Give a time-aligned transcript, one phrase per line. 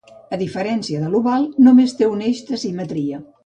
[0.35, 3.25] A diferència de l'oval, només té un eix de simetria.